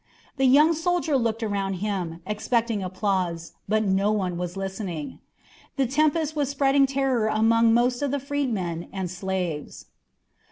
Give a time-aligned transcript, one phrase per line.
[0.37, 5.19] The young soldier looked around him, expecting applause, but no one was listening;
[5.75, 9.85] the tempest was spreading terror among most of the freedmen and slaves.